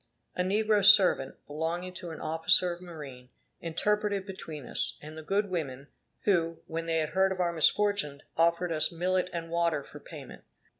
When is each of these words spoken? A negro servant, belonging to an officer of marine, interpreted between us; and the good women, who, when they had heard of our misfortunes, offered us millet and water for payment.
A 0.35 0.41
negro 0.41 0.83
servant, 0.83 1.35
belonging 1.45 1.93
to 1.93 2.09
an 2.09 2.19
officer 2.19 2.73
of 2.73 2.81
marine, 2.81 3.29
interpreted 3.59 4.25
between 4.25 4.65
us; 4.65 4.97
and 4.99 5.15
the 5.15 5.21
good 5.21 5.51
women, 5.51 5.89
who, 6.21 6.61
when 6.65 6.87
they 6.87 6.97
had 6.97 7.09
heard 7.09 7.31
of 7.31 7.39
our 7.39 7.53
misfortunes, 7.53 8.23
offered 8.35 8.71
us 8.71 8.91
millet 8.91 9.29
and 9.31 9.51
water 9.51 9.83
for 9.83 9.99
payment. 9.99 10.43